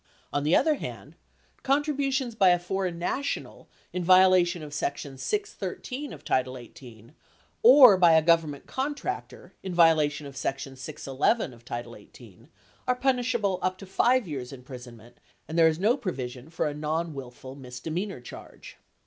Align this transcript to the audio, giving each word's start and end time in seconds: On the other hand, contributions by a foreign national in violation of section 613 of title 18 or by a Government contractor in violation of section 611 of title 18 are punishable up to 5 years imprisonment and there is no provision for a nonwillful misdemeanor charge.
On 0.33 0.43
the 0.43 0.55
other 0.55 0.73
hand, 0.77 1.15
contributions 1.61 2.33
by 2.33 2.49
a 2.49 2.57
foreign 2.57 2.97
national 2.97 3.69
in 3.93 4.03
violation 4.03 4.63
of 4.63 4.73
section 4.73 5.15
613 5.15 6.11
of 6.11 6.23
title 6.25 6.57
18 6.57 7.13
or 7.61 7.97
by 7.97 8.13
a 8.13 8.23
Government 8.23 8.65
contractor 8.65 9.53
in 9.61 9.75
violation 9.75 10.25
of 10.25 10.35
section 10.35 10.75
611 10.75 11.53
of 11.53 11.63
title 11.63 11.95
18 11.95 12.49
are 12.87 12.95
punishable 12.95 13.59
up 13.61 13.77
to 13.77 13.85
5 13.85 14.27
years 14.27 14.51
imprisonment 14.51 15.19
and 15.47 15.55
there 15.55 15.67
is 15.67 15.77
no 15.77 15.95
provision 15.95 16.49
for 16.49 16.67
a 16.67 16.73
nonwillful 16.73 17.53
misdemeanor 17.55 18.19
charge. 18.21 18.77